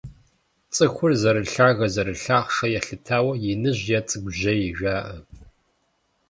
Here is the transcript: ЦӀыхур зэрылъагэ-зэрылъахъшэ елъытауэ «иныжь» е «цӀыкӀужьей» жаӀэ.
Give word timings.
ЦӀыхур 0.73 1.11
зэрылъагэ-зэрылъахъшэ 1.21 2.67
елъытауэ 2.77 3.33
«иныжь» 3.51 3.87
е 3.97 3.99
«цӀыкӀужьей» 4.07 4.63
жаӀэ. 4.77 5.17